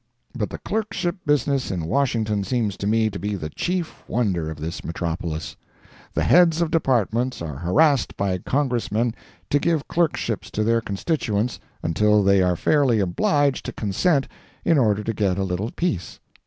But 0.33 0.49
the 0.49 0.57
clerkship 0.57 1.17
business 1.27 1.69
in 1.69 1.85
Washington 1.85 2.43
seems 2.43 2.75
to 2.77 2.87
me 2.87 3.11
to 3.11 3.19
be 3.19 3.35
the 3.35 3.51
chief 3.51 4.03
wonder 4.07 4.49
of 4.49 4.57
this 4.59 4.83
metropolis. 4.83 5.55
The 6.15 6.23
heads 6.23 6.59
of 6.59 6.71
Departments 6.71 7.39
are 7.39 7.57
harassed 7.57 8.17
by 8.17 8.39
Congressmen 8.39 9.13
to 9.51 9.59
give 9.59 9.87
clerkships 9.87 10.49
to 10.49 10.63
their 10.63 10.81
constituents 10.81 11.59
until 11.83 12.23
they 12.23 12.41
are 12.41 12.55
fairly 12.55 12.99
obliged 12.99 13.63
to 13.67 13.71
consent 13.73 14.27
in 14.65 14.79
order 14.79 15.03
to 15.03 15.13
get 15.13 15.37
a 15.37 15.43
little 15.43 15.69
peace. 15.69 16.19